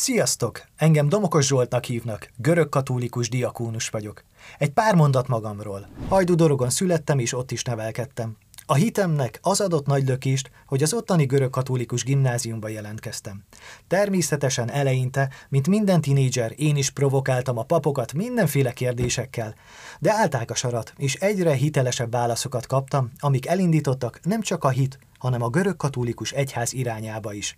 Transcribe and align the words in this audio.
Sziasztok! 0.00 0.62
Engem 0.76 1.08
Domokos 1.08 1.46
Zsoltnak 1.46 1.84
hívnak, 1.84 2.30
görög-katolikus 2.36 3.28
diakónus 3.28 3.88
vagyok. 3.88 4.24
Egy 4.58 4.70
pár 4.70 4.94
mondat 4.94 5.28
magamról. 5.28 5.88
Hajdudorogon 6.08 6.70
születtem 6.70 7.18
és 7.18 7.34
ott 7.34 7.50
is 7.50 7.62
nevelkedtem. 7.62 8.36
A 8.66 8.74
hitemnek 8.74 9.38
az 9.42 9.60
adott 9.60 9.86
nagy 9.86 10.08
lökést, 10.08 10.50
hogy 10.66 10.82
az 10.82 10.92
ottani 10.92 11.24
görög-katolikus 11.24 12.04
gimnáziumba 12.04 12.68
jelentkeztem. 12.68 13.44
Természetesen 13.86 14.70
eleinte, 14.70 15.30
mint 15.48 15.68
minden 15.68 16.00
tinédzser, 16.00 16.52
én 16.56 16.76
is 16.76 16.90
provokáltam 16.90 17.58
a 17.58 17.62
papokat 17.62 18.12
mindenféle 18.12 18.72
kérdésekkel, 18.72 19.54
de 19.98 20.12
állták 20.12 20.50
a 20.50 20.54
sarat, 20.54 20.92
és 20.96 21.14
egyre 21.14 21.52
hitelesebb 21.52 22.12
válaszokat 22.12 22.66
kaptam, 22.66 23.10
amik 23.18 23.46
elindítottak 23.46 24.20
nem 24.22 24.40
csak 24.40 24.64
a 24.64 24.68
hit, 24.68 24.98
hanem 25.18 25.42
a 25.42 25.48
görög-katolikus 25.48 26.32
egyház 26.32 26.72
irányába 26.72 27.32
is. 27.32 27.56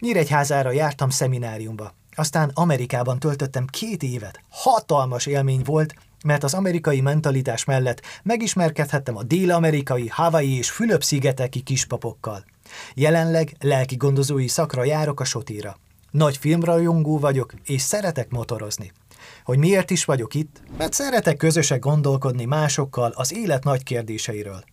Nyíregyházára 0.00 0.70
jártam 0.70 1.10
szemináriumba. 1.10 1.94
Aztán 2.14 2.50
Amerikában 2.54 3.18
töltöttem 3.18 3.66
két 3.66 4.02
évet. 4.02 4.40
Hatalmas 4.48 5.26
élmény 5.26 5.62
volt, 5.64 5.94
mert 6.24 6.44
az 6.44 6.54
amerikai 6.54 7.00
mentalitás 7.00 7.64
mellett 7.64 8.02
megismerkedhettem 8.22 9.16
a 9.16 9.22
dél-amerikai, 9.22 10.08
Hawaii 10.08 10.56
és 10.56 10.70
Fülöp-szigeteki 10.70 11.60
kispapokkal. 11.60 12.44
Jelenleg 12.94 13.56
lelki 13.60 13.96
gondozói 13.96 14.48
szakra 14.48 14.84
járok 14.84 15.20
a 15.20 15.24
Sotira. 15.24 15.78
Nagy 16.10 16.36
filmrajongó 16.36 17.18
vagyok, 17.18 17.54
és 17.64 17.82
szeretek 17.82 18.30
motorozni. 18.30 18.92
Hogy 19.44 19.58
miért 19.58 19.90
is 19.90 20.04
vagyok 20.04 20.34
itt? 20.34 20.62
Mert 20.78 20.92
szeretek 20.92 21.36
közösen 21.36 21.80
gondolkodni 21.80 22.44
másokkal 22.44 23.12
az 23.14 23.34
élet 23.34 23.64
nagy 23.64 23.82
kérdéseiről. 23.82 24.64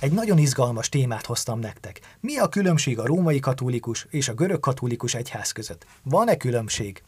Egy 0.00 0.12
nagyon 0.12 0.38
izgalmas 0.38 0.88
témát 0.88 1.26
hoztam 1.26 1.58
nektek. 1.58 2.00
Mi 2.20 2.36
a 2.36 2.48
különbség 2.48 2.98
a 2.98 3.06
római 3.06 3.40
katolikus 3.40 4.06
és 4.10 4.28
a 4.28 4.34
görög 4.34 4.60
katolikus 4.60 5.14
egyház 5.14 5.52
között? 5.52 5.86
Van-e 6.02 6.36
különbség? 6.36 7.02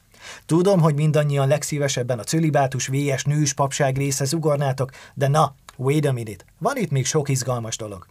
Tudom, 0.46 0.80
hogy 0.80 0.94
mindannyian 0.94 1.48
legszívesebben 1.48 2.18
a 2.18 2.24
cölibátus 2.24 2.86
VS 2.86 3.24
nős 3.24 3.52
papság 3.52 3.96
része 3.96 4.24
zugornátok, 4.24 4.90
de 5.14 5.28
na, 5.28 5.54
wait 5.76 6.06
a 6.06 6.12
minute, 6.12 6.44
van 6.58 6.76
itt 6.76 6.90
még 6.90 7.06
sok 7.06 7.28
izgalmas 7.28 7.76
dolog. 7.76 8.06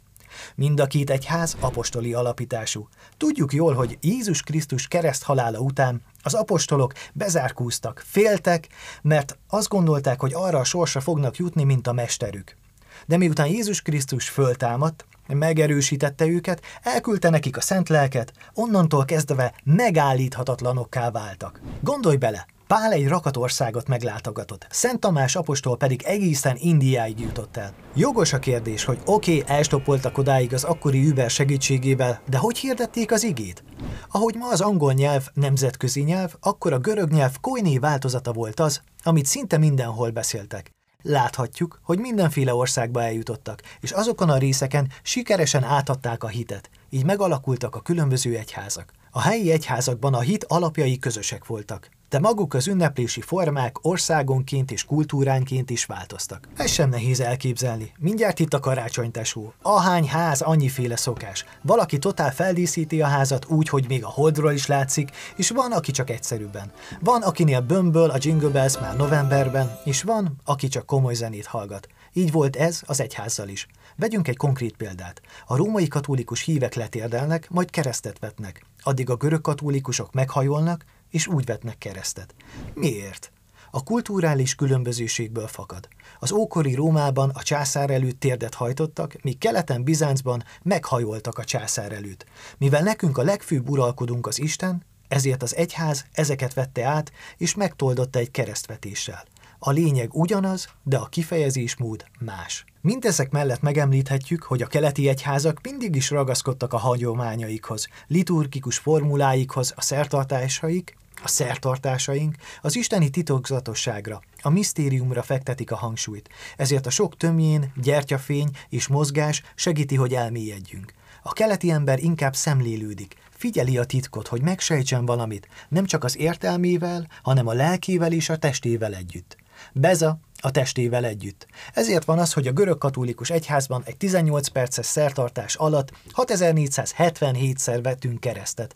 Mind 0.55 0.79
a 0.79 0.85
két 0.85 1.09
egyház 1.09 1.57
apostoli 1.59 2.13
alapítású. 2.13 2.87
Tudjuk 3.17 3.53
jól, 3.53 3.73
hogy 3.73 3.97
Jézus 4.01 4.41
Krisztus 4.41 4.87
kereszt 4.87 5.23
halála 5.23 5.59
után 5.59 6.01
az 6.23 6.33
apostolok 6.33 6.93
bezárkúztak, 7.13 8.03
féltek, 8.05 8.67
mert 9.01 9.37
azt 9.47 9.69
gondolták, 9.69 10.19
hogy 10.19 10.33
arra 10.33 10.59
a 10.59 10.63
sorsra 10.63 11.01
fognak 11.01 11.37
jutni, 11.37 11.63
mint 11.63 11.87
a 11.87 11.93
mesterük. 11.93 12.57
De 13.05 13.17
miután 13.17 13.47
Jézus 13.47 13.81
Krisztus 13.81 14.29
föltámadt, 14.29 15.05
megerősítette 15.27 16.25
őket, 16.25 16.61
elküldte 16.81 17.29
nekik 17.29 17.57
a 17.57 17.61
szent 17.61 17.89
lelket, 17.89 18.33
onnantól 18.53 19.05
kezdve 19.05 19.53
megállíthatatlanokká 19.63 21.11
váltak. 21.11 21.61
Gondolj 21.81 22.15
bele, 22.15 22.45
Pál 22.67 22.91
egy 22.91 23.07
rakatországot 23.07 23.87
meglátogatott, 23.87 24.67
Szent 24.69 24.99
Tamás 24.99 25.35
apostol 25.35 25.77
pedig 25.77 26.01
egészen 26.01 26.57
Indiáig 26.59 27.19
jutott 27.19 27.57
el. 27.57 27.73
Jogos 27.95 28.33
a 28.33 28.39
kérdés, 28.39 28.83
hogy 28.83 28.99
oké, 29.05 29.37
okay, 29.39 29.55
elstoppoltak 29.55 30.17
odáig 30.17 30.53
az 30.53 30.63
akkori 30.63 31.09
Uber 31.09 31.29
segítségével, 31.29 32.21
de 32.29 32.37
hogy 32.37 32.57
hirdették 32.57 33.11
az 33.11 33.23
igét? 33.23 33.63
Ahogy 34.11 34.35
ma 34.35 34.49
az 34.49 34.61
angol 34.61 34.93
nyelv 34.93 35.27
nemzetközi 35.33 36.01
nyelv, 36.01 36.35
akkor 36.39 36.73
a 36.73 36.79
görög 36.79 37.11
nyelv 37.11 37.35
koiné 37.41 37.77
változata 37.77 38.33
volt 38.33 38.59
az, 38.59 38.81
amit 39.03 39.25
szinte 39.25 39.57
mindenhol 39.57 40.09
beszéltek. 40.09 40.71
Láthatjuk, 41.03 41.79
hogy 41.83 41.99
mindenféle 41.99 42.53
országba 42.53 43.03
eljutottak, 43.03 43.61
és 43.79 43.91
azokon 43.91 44.29
a 44.29 44.37
részeken 44.37 44.91
sikeresen 45.01 45.63
átadták 45.63 46.23
a 46.23 46.27
hitet, 46.27 46.69
így 46.89 47.05
megalakultak 47.05 47.75
a 47.75 47.81
különböző 47.81 48.37
egyházak. 48.37 48.91
A 49.11 49.21
helyi 49.21 49.51
egyházakban 49.51 50.13
a 50.13 50.19
hit 50.19 50.43
alapjai 50.43 50.99
közösek 50.99 51.45
voltak 51.45 51.89
de 52.09 52.19
maguk 52.19 52.53
az 52.53 52.67
ünneplési 52.67 53.21
formák 53.21 53.85
országonként 53.85 54.71
és 54.71 54.83
kultúránként 54.85 55.69
is 55.69 55.85
változtak. 55.85 56.47
Ez 56.55 56.71
sem 56.71 56.89
nehéz 56.89 57.19
elképzelni. 57.19 57.91
Mindjárt 57.97 58.39
itt 58.39 58.53
a 58.53 58.59
karácsonytesó. 58.59 59.53
Ahány 59.61 60.07
ház, 60.07 60.41
annyiféle 60.41 60.95
szokás. 60.95 61.45
Valaki 61.61 61.97
totál 61.97 62.31
feldíszíti 62.31 63.01
a 63.01 63.07
házat 63.07 63.45
úgy, 63.45 63.69
hogy 63.69 63.85
még 63.87 64.03
a 64.03 64.09
holdról 64.09 64.51
is 64.51 64.65
látszik, 64.65 65.09
és 65.35 65.49
van, 65.49 65.71
aki 65.71 65.91
csak 65.91 66.09
egyszerűbben. 66.09 66.71
Van, 66.99 67.21
akinél 67.21 67.61
bömböl 67.61 68.09
a 68.09 68.17
Jingle 68.19 68.49
Bells 68.49 68.79
már 68.79 68.95
novemberben, 68.95 69.79
és 69.83 70.03
van, 70.03 70.35
aki 70.45 70.67
csak 70.67 70.85
komoly 70.85 71.13
zenét 71.13 71.45
hallgat. 71.45 71.87
Így 72.13 72.31
volt 72.31 72.55
ez 72.55 72.81
az 72.85 73.01
egyházzal 73.01 73.47
is. 73.47 73.67
Vegyünk 73.95 74.27
egy 74.27 74.37
konkrét 74.37 74.75
példát. 74.75 75.21
A 75.45 75.55
római 75.55 75.87
katolikus 75.87 76.41
hívek 76.41 76.73
letérdelnek, 76.73 77.49
majd 77.49 77.69
keresztet 77.69 78.19
vetnek. 78.19 78.65
Addig 78.81 79.09
a 79.09 79.15
görög 79.15 79.41
katolikusok 79.41 80.13
meghajolnak, 80.13 80.85
és 81.09 81.27
úgy 81.27 81.45
vetnek 81.45 81.77
keresztet. 81.77 82.35
Miért? 82.73 83.31
A 83.71 83.83
kulturális 83.83 84.55
különbözőségből 84.55 85.47
fakad. 85.47 85.87
Az 86.19 86.31
ókori 86.31 86.73
Rómában 86.73 87.29
a 87.29 87.43
császár 87.43 87.89
előtt 87.89 88.19
térdet 88.19 88.53
hajtottak, 88.53 89.21
míg 89.21 89.37
keleten 89.37 89.83
Bizáncban 89.83 90.43
meghajoltak 90.61 91.37
a 91.37 91.43
császár 91.43 91.91
előtt. 91.91 92.25
Mivel 92.57 92.81
nekünk 92.81 93.17
a 93.17 93.23
legfőbb 93.23 93.69
uralkodunk 93.69 94.27
az 94.27 94.39
Isten, 94.39 94.85
ezért 95.07 95.43
az 95.43 95.55
egyház 95.55 96.05
ezeket 96.11 96.53
vette 96.53 96.85
át, 96.85 97.11
és 97.37 97.55
megtoldotta 97.55 98.19
egy 98.19 98.31
keresztvetéssel. 98.31 99.25
A 99.59 99.71
lényeg 99.71 100.13
ugyanaz, 100.13 100.69
de 100.83 100.97
a 100.97 101.05
kifejezésmód 101.05 102.05
más. 102.19 102.65
Mindezek 102.81 103.31
mellett 103.31 103.61
megemlíthetjük, 103.61 104.43
hogy 104.43 104.61
a 104.61 104.67
keleti 104.67 105.07
egyházak 105.07 105.59
mindig 105.63 105.95
is 105.95 106.09
ragaszkodtak 106.09 106.73
a 106.73 106.77
hagyományaikhoz, 106.77 107.87
liturgikus 108.07 108.77
formuláikhoz, 108.77 109.73
a 109.75 109.81
szertartásaik, 109.81 110.97
a 111.23 111.27
szertartásaink 111.27 112.35
az 112.61 112.75
isteni 112.75 113.09
titokzatosságra, 113.09 114.21
a 114.41 114.49
misztériumra 114.49 115.21
fektetik 115.21 115.71
a 115.71 115.75
hangsúlyt, 115.75 116.29
ezért 116.57 116.85
a 116.85 116.89
sok 116.89 117.17
tömjén, 117.17 117.71
gyertyafény 117.81 118.49
és 118.69 118.87
mozgás 118.87 119.43
segíti, 119.55 119.95
hogy 119.95 120.13
elmélyedjünk. 120.13 120.93
A 121.23 121.33
keleti 121.33 121.71
ember 121.71 121.99
inkább 122.03 122.35
szemlélődik, 122.35 123.15
figyeli 123.29 123.77
a 123.77 123.83
titkot, 123.83 124.27
hogy 124.27 124.41
megsejtsen 124.41 125.05
valamit, 125.05 125.47
nem 125.69 125.85
csak 125.85 126.03
az 126.03 126.17
értelmével, 126.17 127.07
hanem 127.21 127.47
a 127.47 127.53
lelkével 127.53 128.11
és 128.11 128.29
a 128.29 128.37
testével 128.37 128.93
együtt. 128.93 129.37
Beza 129.73 130.19
a 130.41 130.51
testével 130.51 131.05
együtt. 131.05 131.47
Ezért 131.73 132.05
van 132.05 132.19
az, 132.19 132.33
hogy 132.33 132.47
a 132.47 132.51
görög 132.51 132.77
katolikus 132.77 133.29
egyházban 133.29 133.81
egy 133.85 133.97
18 133.97 134.47
perces 134.47 134.85
szertartás 134.85 135.55
alatt 135.55 135.91
6477-szer 136.15 137.79
vettünk 137.83 138.19
keresztet. 138.19 138.75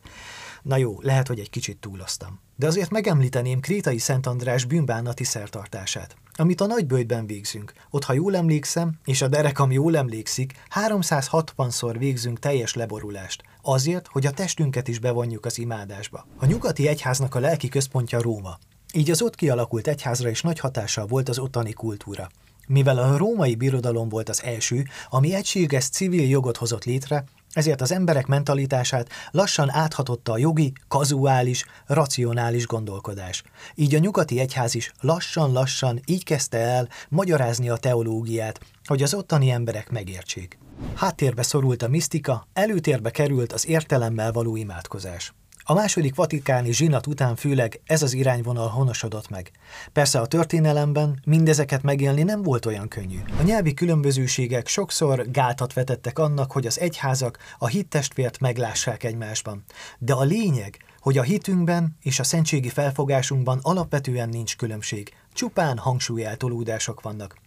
Na 0.62 0.78
jó, 0.78 0.98
lehet, 1.02 1.28
hogy 1.28 1.40
egy 1.40 1.50
kicsit 1.50 1.78
túloztam. 1.78 2.40
De 2.56 2.68
azért 2.68 2.90
megemlíteném 2.90 3.60
Krétai 3.60 3.98
Szent 3.98 4.28
András 4.28 4.66
bűnbánati 4.66 5.24
szertartását, 5.24 6.16
amit 6.36 6.62
a 6.62 6.66
nagybőjtben 6.66 7.26
végzünk. 7.26 7.74
Ott, 7.90 8.04
ha 8.04 8.14
jól 8.14 8.36
emlékszem, 8.36 9.00
és 9.06 9.22
a 9.22 9.28
derekam 9.28 9.72
jól 9.72 9.98
emlékszik, 9.98 10.54
360-szor 10.88 11.96
végzünk 11.98 12.40
teljes 12.40 12.74
leborulást, 12.74 13.44
azért, 13.62 14.08
hogy 14.08 14.26
a 14.26 14.32
testünket 14.32 14.88
is 14.88 15.00
bevonjuk 15.00 15.46
az 15.46 15.58
imádásba. 15.58 16.26
A 16.38 16.46
nyugati 16.46 16.88
egyháznak 16.88 17.36
a 17.36 17.40
lelki 17.40 17.70
központja 17.70 18.22
Róma, 18.22 18.60
így 18.96 19.12
az 19.12 19.22
ott 19.22 19.36
kialakult 19.36 19.88
egyházra 19.88 20.30
is 20.30 20.42
nagy 20.42 20.60
hatással 20.60 21.06
volt 21.06 21.30
az 21.30 21.40
ottani 21.40 21.74
kultúra. 21.74 22.30
Mivel 22.68 22.98
a 22.98 23.18
római 23.18 23.56
birodalom 23.56 24.10
volt 24.10 24.30
az 24.30 24.44
első, 24.44 24.84
ami 25.10 25.34
egységes 25.34 25.90
civil 25.90 26.30
jogot 26.30 26.58
hozott 26.58 26.84
létre, 26.84 27.24
ezért 27.54 27.82
az 27.82 27.92
emberek 27.92 28.26
mentalitását 28.26 29.10
lassan 29.32 29.70
áthatotta 29.72 30.32
a 30.32 30.38
jogi, 30.38 30.74
kazuális, 30.88 31.66
racionális 31.86 32.68
gondolkodás. 32.68 33.44
Így 33.76 33.96
a 33.96 34.00
nyugati 34.00 34.40
egyház 34.40 34.76
is 34.76 34.92
lassan-lassan 35.00 36.02
így 36.06 36.24
kezdte 36.24 36.58
el 36.58 36.90
magyarázni 37.10 37.70
a 37.70 37.78
teológiát, 37.78 38.60
hogy 38.86 39.04
az 39.04 39.14
ottani 39.14 39.50
emberek 39.50 39.92
megértsék. 39.92 40.58
Háttérbe 40.96 41.44
szorult 41.44 41.82
a 41.82 41.88
misztika, 41.88 42.48
előtérbe 42.54 43.10
került 43.12 43.54
az 43.54 43.68
értelemmel 43.68 44.32
való 44.32 44.56
imádkozás. 44.56 45.34
A 45.66 45.74
második 45.74 46.16
vatikáni 46.16 46.72
zsinat 46.74 47.08
után 47.08 47.36
főleg 47.36 47.82
ez 47.86 48.02
az 48.04 48.14
irányvonal 48.14 48.68
honosodott 48.68 49.30
meg. 49.30 49.52
Persze 49.94 50.20
a 50.20 50.26
történelemben 50.26 51.22
mindezeket 51.26 51.82
megélni 51.82 52.24
nem 52.24 52.42
volt 52.42 52.66
olyan 52.66 52.88
könnyű. 52.88 53.20
A 53.40 53.44
nyelvi 53.44 53.74
különbözőségek 53.74 54.68
sokszor 54.68 55.32
gátat 55.32 55.74
vetettek 55.74 56.20
annak, 56.20 56.52
hogy 56.52 56.66
az 56.66 56.80
egyházak 56.80 57.38
a 57.58 57.68
hittestvért 57.68 58.40
meglássák 58.40 59.04
egymásban. 59.04 59.64
De 59.98 60.14
a 60.14 60.24
lényeg, 60.24 60.78
hogy 61.00 61.18
a 61.18 61.24
hitünkben 61.24 61.98
és 62.02 62.20
a 62.20 62.24
szentségi 62.24 62.70
felfogásunkban 62.70 63.60
alapvetően 63.62 64.30
nincs 64.30 64.56
különbség, 64.56 65.14
csupán 65.34 65.78
hangsúlyeltolódások 65.78 67.02
vannak. 67.02 67.38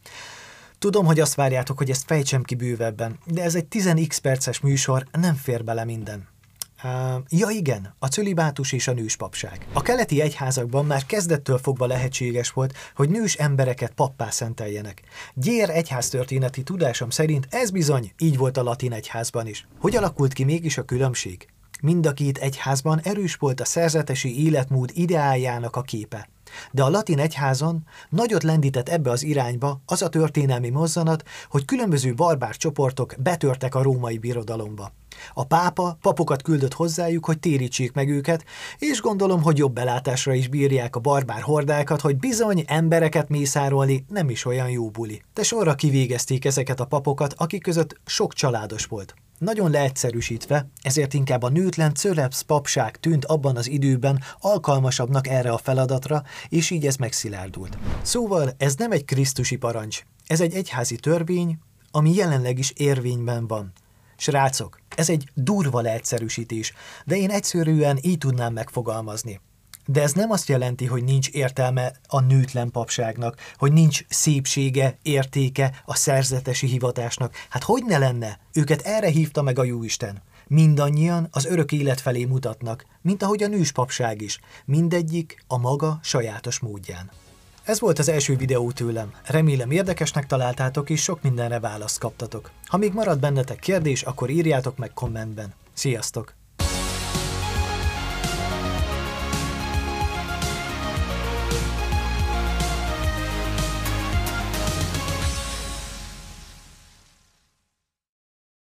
Tudom, 0.78 1.06
hogy 1.06 1.20
azt 1.20 1.34
várjátok, 1.34 1.78
hogy 1.78 1.90
ezt 1.90 2.04
fejtsem 2.06 2.42
ki 2.42 2.54
bővebben, 2.54 3.18
de 3.24 3.42
ez 3.42 3.54
egy 3.54 3.66
10x 3.70 4.18
perces 4.22 4.60
műsor, 4.60 5.06
nem 5.12 5.34
fér 5.34 5.64
bele 5.64 5.84
minden. 5.84 6.34
Ja 7.28 7.48
igen, 7.48 7.94
a 7.98 8.06
cölibátus 8.06 8.72
és 8.72 8.88
a 8.88 8.92
nőspapság. 8.92 9.66
A 9.72 9.82
keleti 9.82 10.20
egyházakban 10.20 10.86
már 10.86 11.06
kezdettől 11.06 11.58
fogva 11.58 11.86
lehetséges 11.86 12.50
volt, 12.50 12.74
hogy 12.94 13.08
nős 13.08 13.34
embereket 13.34 13.92
pappá 13.92 14.30
szenteljenek. 14.30 15.02
Gyér 15.34 15.70
egyháztörténeti 15.70 16.62
tudásom 16.62 17.10
szerint 17.10 17.46
ez 17.50 17.70
bizony 17.70 18.12
így 18.18 18.36
volt 18.36 18.56
a 18.56 18.62
latin 18.62 18.92
egyházban 18.92 19.46
is. 19.46 19.66
Hogy 19.78 19.96
alakult 19.96 20.32
ki 20.32 20.44
mégis 20.44 20.78
a 20.78 20.84
különbség? 20.84 21.48
Mind 21.80 22.06
a 22.06 22.12
két 22.12 22.38
egyházban 22.38 23.00
erős 23.00 23.34
volt 23.34 23.60
a 23.60 23.64
szerzetesi 23.64 24.44
életmód 24.44 24.90
ideájának 24.94 25.76
a 25.76 25.82
képe. 25.82 26.28
De 26.70 26.82
a 26.82 26.88
latin 26.88 27.18
egyházon 27.18 27.84
nagyot 28.08 28.42
lendített 28.42 28.88
ebbe 28.88 29.10
az 29.10 29.22
irányba 29.22 29.80
az 29.86 30.02
a 30.02 30.08
történelmi 30.08 30.68
mozzanat, 30.68 31.22
hogy 31.48 31.64
különböző 31.64 32.14
barbár 32.14 32.56
csoportok 32.56 33.14
betörtek 33.18 33.74
a 33.74 33.82
római 33.82 34.18
birodalomba. 34.18 34.92
A 35.34 35.44
pápa 35.44 35.98
papokat 36.00 36.42
küldött 36.42 36.72
hozzájuk, 36.72 37.24
hogy 37.24 37.38
térítsék 37.38 37.92
meg 37.92 38.08
őket, 38.08 38.44
és 38.78 39.00
gondolom, 39.00 39.42
hogy 39.42 39.58
jobb 39.58 39.72
belátásra 39.72 40.34
is 40.34 40.48
bírják 40.48 40.96
a 40.96 41.00
barbár 41.00 41.40
hordákat, 41.40 42.00
hogy 42.00 42.16
bizony 42.16 42.64
embereket 42.66 43.28
mészárolni 43.28 44.04
nem 44.08 44.30
is 44.30 44.44
olyan 44.44 44.70
jó 44.70 44.90
buli. 44.90 45.22
De 45.34 45.42
sorra 45.42 45.74
kivégezték 45.74 46.44
ezeket 46.44 46.80
a 46.80 46.84
papokat, 46.84 47.34
akik 47.36 47.62
között 47.62 48.00
sok 48.06 48.32
családos 48.32 48.84
volt. 48.84 49.14
Nagyon 49.38 49.70
leegyszerűsítve, 49.70 50.68
ezért 50.82 51.14
inkább 51.14 51.42
a 51.42 51.48
nőtlen 51.48 51.94
Cölepsz 51.94 52.40
papság 52.40 52.96
tűnt 52.96 53.24
abban 53.24 53.56
az 53.56 53.68
időben 53.68 54.22
alkalmasabbnak 54.38 55.26
erre 55.28 55.50
a 55.50 55.58
feladatra, 55.58 56.22
és 56.48 56.70
így 56.70 56.86
ez 56.86 56.96
megszilárdult. 56.96 57.78
Szóval 58.02 58.50
ez 58.58 58.74
nem 58.74 58.92
egy 58.92 59.04
krisztusi 59.04 59.56
parancs, 59.56 60.02
ez 60.26 60.40
egy 60.40 60.54
egyházi 60.54 60.96
törvény, 60.96 61.58
ami 61.90 62.14
jelenleg 62.14 62.58
is 62.58 62.70
érvényben 62.70 63.46
van. 63.46 63.72
Srácok, 64.16 64.80
ez 64.96 65.10
egy 65.10 65.30
durva 65.34 65.80
leegyszerűsítés, 65.80 66.72
de 67.04 67.16
én 67.16 67.30
egyszerűen 67.30 67.98
így 68.02 68.18
tudnám 68.18 68.52
megfogalmazni. 68.52 69.40
De 69.86 70.02
ez 70.02 70.12
nem 70.12 70.30
azt 70.30 70.48
jelenti, 70.48 70.86
hogy 70.86 71.04
nincs 71.04 71.28
értelme 71.28 71.92
a 72.08 72.20
nőtlen 72.20 72.70
papságnak, 72.70 73.40
hogy 73.56 73.72
nincs 73.72 74.04
szépsége, 74.08 74.98
értéke 75.02 75.82
a 75.84 75.94
szerzetesi 75.94 76.66
hivatásnak. 76.66 77.34
Hát 77.48 77.62
hogy 77.62 77.84
ne 77.84 77.98
lenne? 77.98 78.38
Őket 78.52 78.80
erre 78.80 79.08
hívta 79.08 79.42
meg 79.42 79.58
a 79.58 79.64
Jóisten. 79.64 80.22
Mindannyian 80.48 81.28
az 81.30 81.44
örök 81.44 81.72
élet 81.72 82.00
felé 82.00 82.24
mutatnak, 82.24 82.86
mint 83.02 83.22
ahogy 83.22 83.42
a 83.42 83.48
nős 83.48 83.72
papság 83.72 84.22
is. 84.22 84.40
Mindegyik 84.64 85.44
a 85.46 85.58
maga 85.58 85.98
sajátos 86.02 86.58
módján. 86.58 87.10
Ez 87.64 87.80
volt 87.80 87.98
az 87.98 88.08
első 88.08 88.36
videó 88.36 88.72
tőlem. 88.72 89.12
Remélem 89.24 89.70
érdekesnek 89.70 90.26
találtátok 90.26 90.90
és 90.90 91.02
sok 91.02 91.22
mindenre 91.22 91.60
választ 91.60 91.98
kaptatok. 91.98 92.50
Ha 92.64 92.76
még 92.76 92.92
marad 92.92 93.20
bennetek 93.20 93.58
kérdés, 93.58 94.02
akkor 94.02 94.30
írjátok 94.30 94.76
meg 94.76 94.92
kommentben. 94.92 95.54
Sziasztok! 95.72 96.35